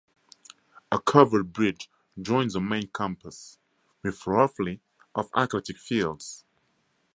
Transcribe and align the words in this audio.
A 0.91 0.99
covered 0.99 1.53
bridge 1.53 1.87
joins 2.19 2.53
the 2.53 2.59
main 2.59 2.87
campus 2.87 3.59
with 4.01 4.25
roughly 4.25 4.81
of 5.13 5.29
athletic 5.37 5.77
fields. 5.77 6.43